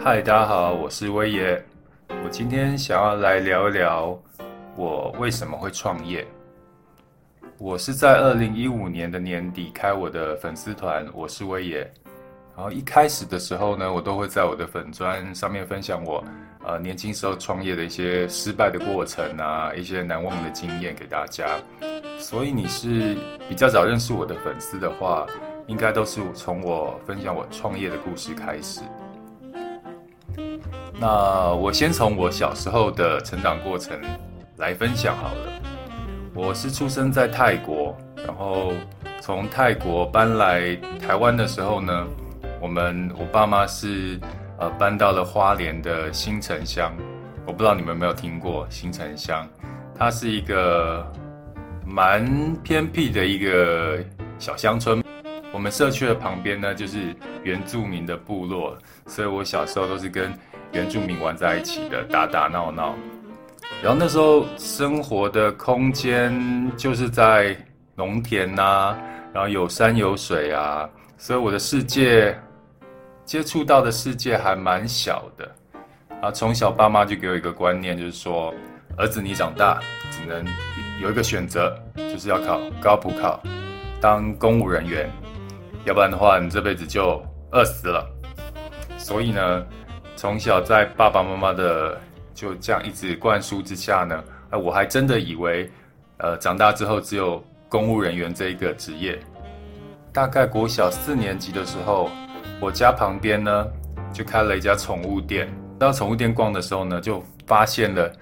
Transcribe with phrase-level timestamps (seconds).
[0.00, 1.62] 嗨，大家好，我是威爷。
[2.24, 4.16] 我今天想要来聊一聊
[4.76, 6.24] 我为什么会创业。
[7.58, 11.78] 我是在二零一五年的年底开我的粉丝团，我是威爷。
[12.56, 16.24] 然后一开始的时候呢，我都会在我的粉专上面分享我
[16.64, 21.58] 呃年轻时候创业的一些失败的过程啊，一些难忘的经验给大家。
[22.20, 23.16] 所以你是
[23.48, 25.26] 比较早认识我的粉丝的话，
[25.66, 28.80] 应该都是从我分享我创业的故事开始。
[31.00, 33.96] 那我先从我小时候的成长过程
[34.56, 35.62] 来分享好了。
[36.34, 38.72] 我是出生在泰国，然后
[39.20, 42.06] 从泰国搬来台湾的时候呢，
[42.60, 44.18] 我们我爸妈是
[44.58, 46.92] 呃搬到了花莲的新城乡。
[47.46, 49.48] 我不知道你们有没有听过新城乡，
[49.96, 51.06] 它是一个
[51.86, 53.98] 蛮偏僻的一个
[54.36, 55.02] 小乡村。
[55.52, 60.30] 我们社区的旁边呢，就是原住民的部落，所以我小时候都是跟
[60.72, 62.94] 原住民玩在一起的，打打闹闹。
[63.82, 66.32] 然后那时候生活的空间
[66.76, 67.56] 就是在
[67.94, 68.96] 农田呐、
[69.32, 72.36] 然后有山有水啊，所以我的世界
[73.24, 75.48] 接触到的世界还蛮小的。
[76.20, 78.52] 啊，从小爸妈就给我一个观念，就是说，
[78.96, 79.78] 儿子你长大
[80.10, 80.44] 只能
[81.00, 83.40] 有一个选择，就是要考高普考，
[84.00, 85.08] 当公务人员，
[85.84, 88.04] 要不然的话你这辈子就饿死了。
[88.96, 89.64] 所以呢。
[90.18, 91.96] 从小在爸爸妈妈的
[92.34, 95.70] 就这样一直灌输之下呢，哎，我还真的以为，
[96.16, 99.16] 呃，长大之后只有公务人员这一个职业。
[100.12, 102.10] 大概国小四年级的时候，
[102.60, 103.64] 我家旁边呢
[104.12, 105.48] 就开了一家宠物店。
[105.78, 108.12] 到宠物店逛的时候呢，就发现了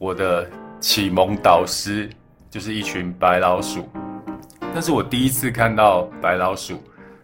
[0.00, 0.44] 我的
[0.80, 2.10] 启蒙导师，
[2.50, 3.88] 就是一群白老鼠。
[4.74, 6.82] 那是我第一次看到白老鼠，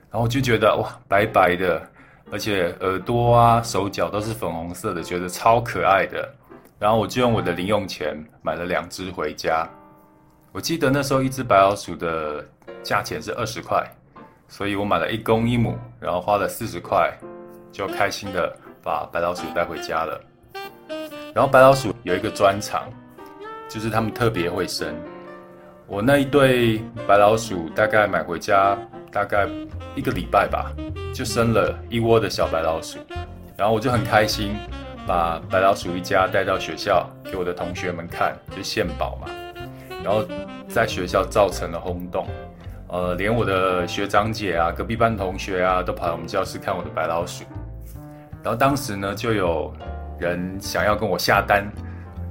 [0.08, 1.82] 然后就觉得哇，白白的。
[2.30, 6.28] 而且耳朵啊、手脚都是粉红色的，觉得超可爱的。
[6.78, 9.68] 然后我就用我的零用钱买了两只回家。
[10.52, 12.44] 我记得那时候一只白老鼠的
[12.82, 13.84] 价钱是二十块，
[14.48, 17.12] 所以我买了一公一母，然后花了四十块，
[17.72, 20.20] 就开心的把白老鼠带回家了。
[21.34, 22.88] 然后白老鼠有一个专长，
[23.68, 24.94] 就是它们特别会生。
[25.86, 28.76] 我那一对白老鼠大概买回家
[29.12, 29.48] 大概
[29.94, 30.72] 一个礼拜吧。
[31.14, 32.98] 就生了一窝的小白老鼠，
[33.56, 34.56] 然后我就很开心，
[35.06, 39.28] 把白老鼠一家带到学校给我的同学们看，就献宝嘛。
[40.02, 40.24] 然后
[40.68, 42.26] 在学校造成了轰动，
[42.88, 47.44] 呃，连我的学长姐啊、隔壁班同学啊，都跑来我们教室看我的白老鼠。
[48.42, 49.72] 然后当时呢，就有
[50.18, 51.64] 人想要跟我下单，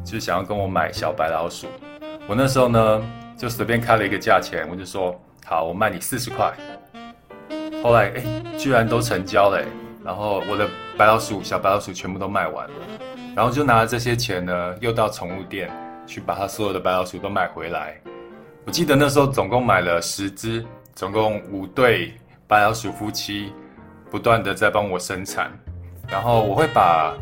[0.03, 1.67] 就想要跟我买小白老鼠。
[2.27, 3.01] 我那时候呢，
[3.37, 6.53] 就随便开了一个价钱，我就说好，我卖你四十块。
[7.83, 8.23] 后来，哎，
[8.57, 9.61] 居然都成交了，
[10.05, 10.65] 然后我的
[10.97, 12.73] 白老鼠、小白老鼠全部都卖完了，
[13.35, 15.69] 然后就拿了这些钱呢，又到宠物店
[16.07, 17.99] 去把他所有的白老鼠都买回来。
[18.65, 22.13] 我记得那时候总共买了十只，总共五对
[22.47, 23.51] 白老鼠夫妻，
[24.09, 25.51] 不断的在帮我生产。
[26.07, 27.13] 然后我会把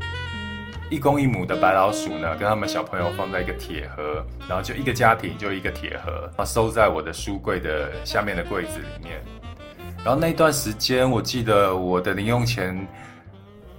[0.92, 9.20] 一公一母的白老鼠呢，跟他们小朋友放在一个铁盒，然后就一个家庭就一个铁盒，然后收在我的书柜的下面的柜子里面。
[10.04, 12.88] 然后那段时间，我记得我的零用钱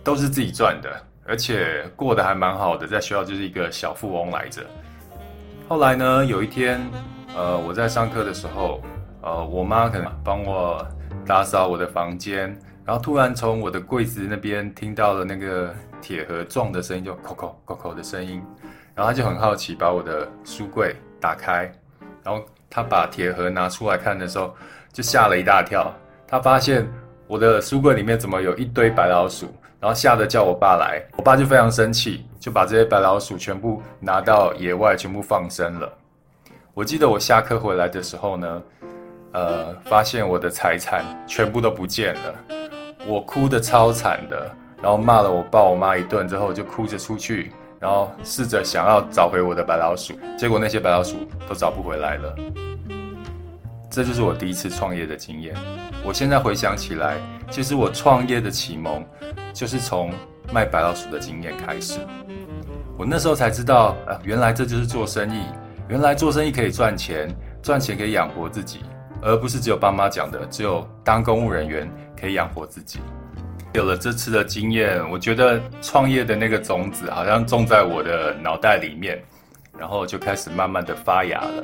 [0.04, 0.88] 都是自己赚的，
[1.26, 4.62] 而且过得还蛮好的，在学校就是一个小富翁来着。
[5.68, 6.80] 后来呢，有一天，
[7.36, 8.80] 呃，我在上课的时候，
[9.20, 10.86] 呃，我妈可能帮我
[11.26, 18.40] 打扫我的房间，然后突然从我的柜子那边听到了那个铁盒撞的声音，就扣扣扣扣的声音，
[18.94, 21.62] 然后她就很好奇，把我的书柜打开，
[22.22, 24.54] 然后她把铁盒拿出来看的时候，
[24.92, 25.92] 就吓了一大跳。
[26.32, 26.90] 他发现
[27.26, 35.92] 我的书柜里面怎么有一堆白老鼠，然后吓得叫我爸来，我爸就非常生气，就把这些白老鼠全部拿到野外，全部放生了。
[36.72, 38.62] 我记得我下课回来的时候呢，
[39.32, 42.34] 呃，发现我的财产全部都不见了，
[43.06, 52.34] 我哭得超惨的，然后骂了我爸我妈一顿之后，就哭着出去，然后试着想要找回我的白老鼠，结果那些白老鼠都找不回来了。
[53.92, 55.54] 这就是我第一次创业的经验。
[56.02, 57.18] 我现在回想起来，
[57.50, 59.04] 其实我创业的启蒙
[59.52, 60.10] 就是从
[60.50, 62.00] 卖白老鼠的经验开始。
[62.96, 65.42] 我那时候才知道，啊，原来这就是做生意。
[65.90, 67.28] 原来做生意可以赚钱，
[67.62, 68.80] 赚钱可以养活自己，
[69.20, 71.86] 而不是只有爸妈讲的，只有当公务人员
[72.18, 72.98] 可以养活自己。
[73.74, 79.22] 有了这次的经验，我觉得创业的那个种子好像种在我的脑袋里面，
[79.78, 81.62] 然后就开始慢慢的发芽了。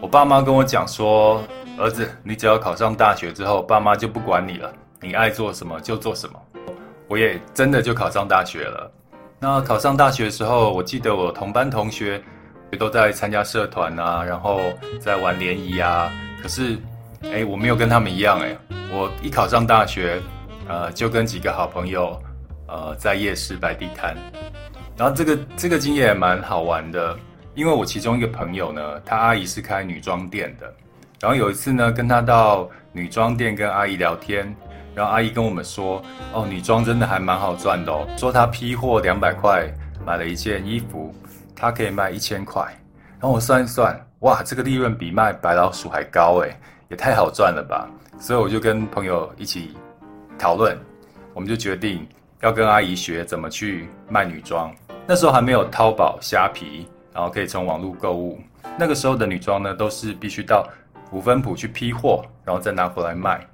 [0.00, 1.42] 我爸妈跟我讲说
[1.78, 6.40] ：“儿子，你只要考上大学之后，爸妈就不管你了，你爱做什么就做什么。
[7.06, 8.90] 我也真的就考上大学了。
[9.38, 12.22] 那考上大学的时候，我记得我同班同学
[12.72, 14.60] 也都在参加社团啊，然后
[14.98, 16.10] 在玩联谊啊。
[16.42, 16.78] 可是，
[17.22, 18.56] 哎，我没有跟他们一样，哎，
[18.90, 20.18] 我一考上大学，
[20.66, 22.18] 呃，就跟几个好朋友，
[22.68, 24.16] 呃，在夜市摆地摊。
[24.96, 27.14] 然后这个这个经验也蛮好玩的，
[27.54, 30.72] 因为我其中一个朋友呢，他阿姨是开女装店的。
[31.20, 34.54] 然后有一次呢，跟他到女装店跟阿姨聊天，
[34.94, 36.02] 然后阿姨跟我们说，
[36.32, 39.70] 哦，女装真的还蛮好赚的哦，说她批货两百块
[40.06, 41.14] 买了一件衣服，
[41.54, 42.62] 她可以卖一千块。
[43.20, 46.56] 然后我算一算，哇，这个利润比卖白老鼠还高诶，
[46.88, 47.86] 也太好赚了吧！
[48.18, 49.76] 所以我就跟朋友一起
[50.38, 50.78] 讨论，
[51.34, 52.08] 我们就决定
[52.40, 54.74] 要跟阿姨学怎么去卖女装。
[55.06, 58.38] 那时候还没有淘宝、虾皮，然后可以从网络购物。
[58.78, 60.68] 那个时候的女装呢，都是必须到
[61.12, 63.46] 五分埔去批货，然后再拿回来卖。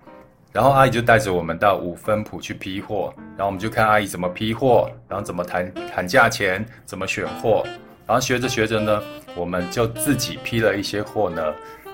[0.52, 7.62] 然后阿姨就带着我们到五分埔去批货，然后我们就看阿姨怎么批货，然后怎么谈谈价钱，怎么选货。
[8.06, 9.02] 然后学着学着呢，
[9.34, 11.42] 我们就自己批了一些货呢，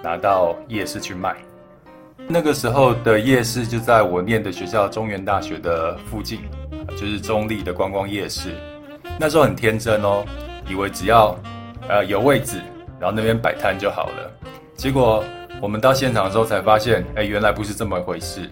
[0.02, 1.34] 拿到夜市去卖。
[2.28, 6.42] 那个时候的夜市就在我念的学校中原大学的附近，
[6.90, 8.54] 就是中坜的观光夜市。
[9.18, 10.24] 那时候很天真哦，
[10.68, 11.36] 以为只要
[11.88, 12.60] 呃有位置，
[12.98, 14.30] 然后那边摆摊就好了。
[14.74, 15.24] 结果。
[15.60, 18.50] 我们到现场的时候才发现，哎，原来不是这么回事。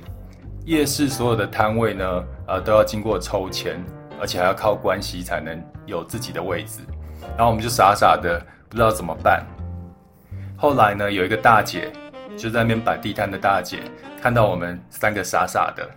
[0.65, 3.85] 夜市所有的摊位呢，呃，都要经过抽签，
[4.21, 6.79] 而且还要靠关系才能有自己的位置。
[7.37, 9.45] 然后我们就傻傻的不知道怎么办。
[10.57, 11.91] 后来呢，有一个大姐
[12.37, 13.81] 就在那边摆地摊的大姐，
[14.23, 15.91] 看到我们三个傻傻的，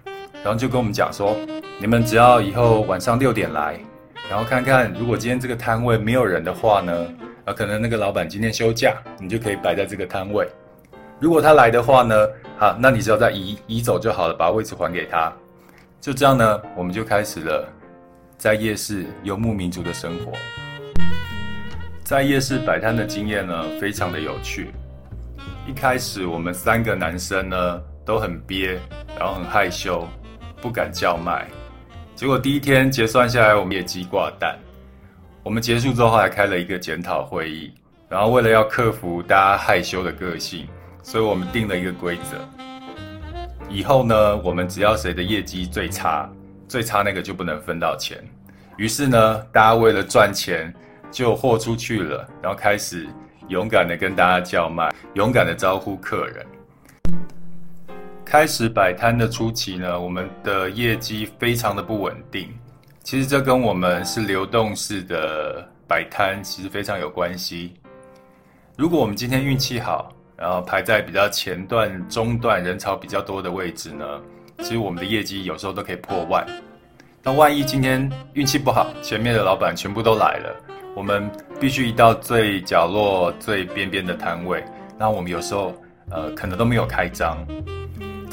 [0.43, 1.37] 然后就跟我们讲说
[1.77, 3.79] ：“你们只要以后晚上六点来，
[4.29, 7.07] 然后看看如果今天这个摊位没有人的话呢，
[7.45, 10.47] 啊，可能那个老板今天休假，你就可以摆在这个摊位。”
[11.19, 12.27] 如果他来的话呢，
[12.57, 15.31] 好，那你只要再移移走就好了，把位置还给他。
[16.01, 17.65] 就这样呢，我们就开始了
[18.37, 20.33] 在夜市游牧民族的生活。
[22.03, 24.71] 在夜市摆摊的经验呢，非常的有趣。
[25.65, 28.77] 一开始我们三个男生呢都很憋，
[29.17, 30.05] 然后很害羞，
[30.61, 31.47] 不敢叫卖。
[32.15, 34.57] 结果第一天结算下来，我们业绩挂蛋。
[35.41, 37.71] 我们结束之后还开了一个检讨会议，
[38.07, 40.67] 然后为了要克服大家害羞的个性。
[41.05, 42.37] 所以我们定了一个规则，
[43.69, 46.29] 以后呢，我们只要谁的业绩最差，
[46.65, 48.17] 最差那个就不能分到钱。
[48.77, 50.73] 于是呢，大家为了赚钱，
[51.11, 53.05] 就豁出去了，然后开始
[53.49, 56.45] 勇敢的跟大家叫卖，勇敢的招呼客人。
[58.33, 62.49] 开始摆摊的初期呢，我们的业绩非常的不稳定。
[63.03, 67.75] 其实这跟我们是流动式的摆摊，其实非常有关系。
[68.75, 74.03] 如果我们今天运气好，然后排在比较前段、中段人潮比较多的位置呢，
[74.57, 76.43] 其实我们的业绩有时候都可以破万。
[77.21, 80.55] 那万一今天运气不好，前面的老板全部都来了，
[80.95, 81.29] 我们
[81.59, 84.65] 必须移到最角落、最边边的摊位，
[84.97, 85.71] 那我们有时候
[86.09, 87.37] 呃可能都没有开张。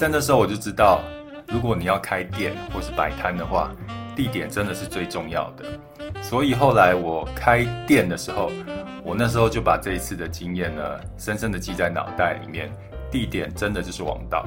[0.01, 1.03] 在那时候我就知道，
[1.47, 3.71] 如果你要开店或是摆摊的话，
[4.17, 6.23] 地点真的是最重要的。
[6.23, 8.51] 所以后来我开店的时候，
[9.05, 10.83] 我那时候就把这一次的经验呢，
[11.19, 12.73] 深深的记在脑袋里面。
[13.11, 14.47] 地点真的就是王道。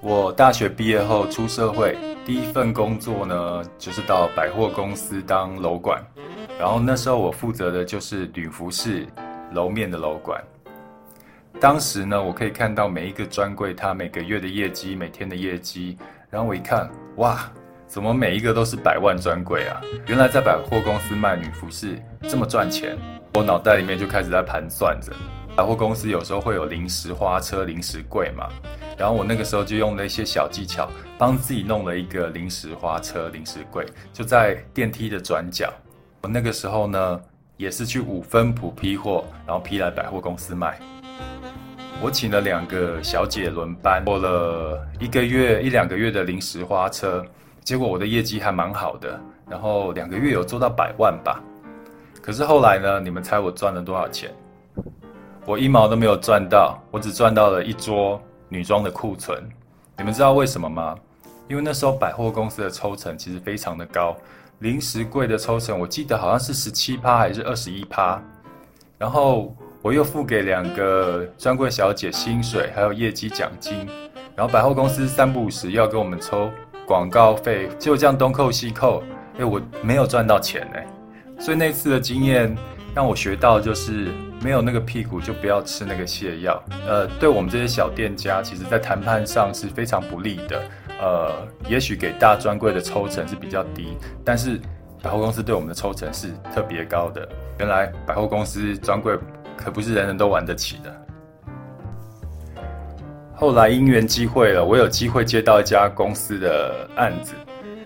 [0.00, 6.02] 我大学毕业后出社会，第一份工作呢，就是到百货公司当楼管。
[6.58, 9.06] 然后那时候我负责的就是女服饰
[9.52, 10.42] 楼面的楼管。
[11.58, 15.98] 当时呢，我可以看到每一个专柜它每个月的业绩，每天的业绩。
[16.30, 17.50] 然后我一看，哇，
[17.86, 19.80] 怎么每一个都是百万专柜啊？
[20.06, 22.96] 原来在百货公司卖女服饰这么赚钱。
[23.34, 25.12] 我脑袋里面就开始在盘算着，
[25.56, 28.48] 百货公司有时候会有零食花车、零食柜嘛。
[29.00, 35.72] 然后我那个时候就用了一些小技巧，帮自己弄了一个零食花车、零食柜，就在电梯的转角。
[36.20, 37.20] 我那个时候呢，
[37.56, 40.78] 也是去五分埔批货，然后批来百货公司卖。
[42.02, 47.24] 我请了两个小姐轮班，过了一个月一两个月的零食花车，
[47.64, 51.42] 结果我的业绩还蛮好的，然后两个月有做到百万吧。
[52.20, 54.30] 可是后来呢，你们猜我赚了多少钱？
[55.46, 59.42] 我一毛都没有赚到，我只赚到了一桌女装的库存。
[59.96, 60.94] 你们知道为什么吗？
[61.48, 64.14] 因为那时候百货公司的抽成其实非常的高，
[64.58, 68.22] 零食柜的抽成我记得好像是十七趴还是二十一趴，
[68.98, 69.56] 然后。
[69.82, 73.88] 我又付给两个专柜小姐薪水，还有业绩奖金，
[74.36, 76.50] 然后百货公司三不五时要给我们抽
[76.86, 79.02] 广告费，就这样东扣西扣，
[79.38, 80.86] 哎，我没有赚到钱哎。
[81.38, 82.54] 所以那次的经验
[82.94, 84.08] 让我学到，就是
[84.42, 86.62] 没有那个屁股就不要吃那个泻药。
[86.86, 90.62] 呃，对我们这些小店家，其实在谈判上是非常不利的。
[91.00, 94.60] 呃，也许给大专柜的抽成是比较低，但是
[95.02, 97.26] 百货公司对我们的抽成是特别高的。
[97.58, 99.18] 原来百货公司专柜
[99.56, 100.94] 可不是人人都玩得起的。
[103.34, 107.32] 后来因缘际会了，我有机会接到一家公司的案子，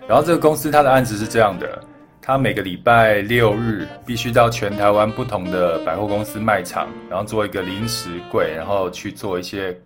[0.08, 1.84] 然后这个公司它的案子是这样的。
[2.26, 9.78] 他每个礼拜六日必须到全台湾不同的百货公司卖场，然后做一个临时柜，然后去做一些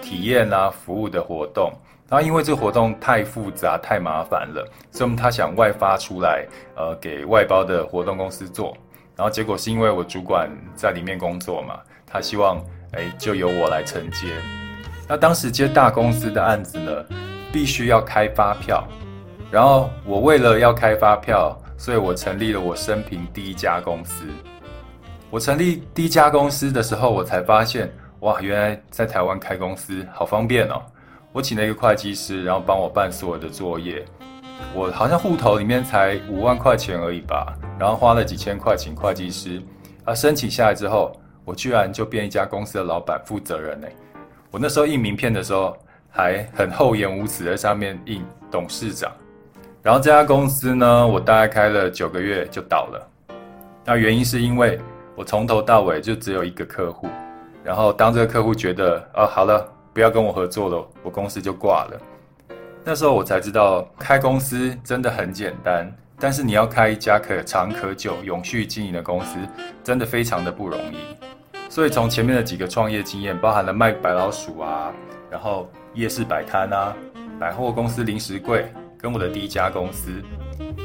[0.00, 1.70] 体验啊、服务的活动。
[2.08, 6.46] 然后因为这个活动太复杂、太麻烦了，所以他想外发出来，
[6.76, 8.74] 呃，给外包的活动公司做。
[9.14, 12.56] 然后结果是因为我主管在里面工作嘛，他希望，
[12.92, 14.28] 哎，就由我来承接。
[15.06, 17.04] 那当时接大公司的案子呢，
[17.52, 18.82] 必须要开发票，
[19.50, 21.54] 然后我为了要开发票。
[21.82, 24.24] 所以我成立了我生平第一家公司。
[25.30, 30.80] 我成立第一家公司的时候，我才发现，哇，原来在台湾开公司好方便哦。
[31.32, 34.04] 我请了一个会计师，然后帮我办所有的作业。
[34.76, 39.60] 我好像户头里面才五万块钱而已吧，然后花了几千块请会计师。
[40.04, 41.10] 啊，申请下来之后，
[41.44, 43.88] 我居然就变一家公司的老板、负责人呢。
[44.52, 45.76] 我那时候印名片的时候，
[46.08, 49.10] 还很厚颜无耻在上面印董事长。
[49.82, 53.08] 然后这家公司呢，我大概开了九个月就倒了。
[53.84, 54.78] 那原因是因为
[55.16, 57.08] 我从头到尾就只有一个客户，
[57.64, 62.00] 然后当这个客户觉得啊，好了，不要跟我合作了，我公司就挂了。
[62.84, 69.36] 那时候我才知道，开公司真的很简单，但是你要开一家可长可久、永续经营的公司，
[69.82, 70.96] 真的非常的不容易。
[71.68, 74.92] 所以从前面的几个创业经验，包含了卖白老鼠啊，
[75.28, 76.94] 然后夜市摆摊啊，
[77.40, 78.72] 百货公司零食柜。
[79.02, 80.12] 跟我的第一家公司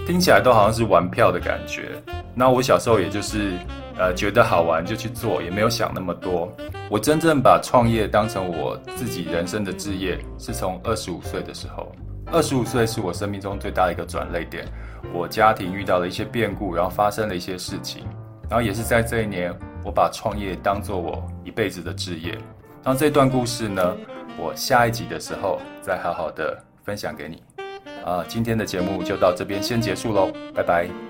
[0.08, 1.92] 听起来都好像是玩票的感觉。
[2.34, 3.54] 那我小时候也就是
[3.98, 6.52] 呃觉得好玩就去做，也没有想那么多。
[6.90, 11.92] 我真正把创业当成我自己人生的志业，是从二十五岁的时候。
[12.32, 14.66] 二十五岁是我生命中最大的一个转捩点。
[15.14, 18.04] 我家庭遇到了一些变故，然后发生了一些事情，
[18.50, 22.38] 然后也是在这一年，我把创业当做我一辈子的志业。
[22.84, 23.96] 那这段故事呢，
[24.38, 27.42] 我下一集的时候再好好的分享给你。
[28.08, 31.07] 啊，今天的节目就到这边先结束喽，拜拜。